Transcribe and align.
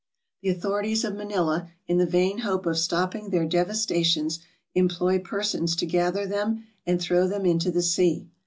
The 0.41 0.49
authorities 0.49 1.03
of 1.03 1.13
Manila, 1.13 1.69
in 1.87 1.99
the 1.99 2.07
vain 2.07 2.39
hope 2.39 2.65
of 2.65 2.79
stopping 2.79 3.29
their 3.29 3.45
devastations, 3.45 4.39
employ 4.73 5.19
persons 5.19 5.75
to 5.75 5.85
gather 5.85 6.25
them 6.25 6.63
and 6.87 6.99
throw 6.99 7.27
them 7.27 7.45
into 7.45 7.69
the 7.69 7.83
sea. 7.83 8.25